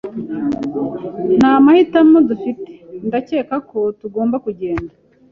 Nta 1.37 1.51
mahitamo 1.65 2.17
dufite. 2.29 2.71
Ndakeka 3.07 3.55
ko 3.69 3.79
tugomba 3.99 4.35
kugenda 4.45 4.91